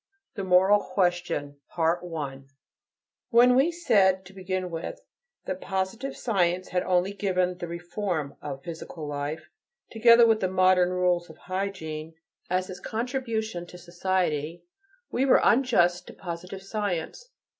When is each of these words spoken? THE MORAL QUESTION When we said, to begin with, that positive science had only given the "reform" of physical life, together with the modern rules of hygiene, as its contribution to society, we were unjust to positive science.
THE 0.33 0.43
MORAL 0.43 0.79
QUESTION 0.95 1.59
When 3.29 3.55
we 3.55 3.71
said, 3.71 4.25
to 4.25 4.33
begin 4.33 4.71
with, 4.71 4.99
that 5.45 5.61
positive 5.61 6.17
science 6.17 6.69
had 6.69 6.81
only 6.81 7.13
given 7.13 7.59
the 7.59 7.67
"reform" 7.67 8.35
of 8.41 8.63
physical 8.63 9.07
life, 9.07 9.51
together 9.91 10.25
with 10.25 10.39
the 10.39 10.47
modern 10.49 10.89
rules 10.89 11.29
of 11.29 11.37
hygiene, 11.37 12.15
as 12.49 12.67
its 12.67 12.79
contribution 12.79 13.67
to 13.67 13.77
society, 13.77 14.63
we 15.11 15.23
were 15.23 15.39
unjust 15.43 16.07
to 16.07 16.13
positive 16.13 16.63
science. 16.63 17.29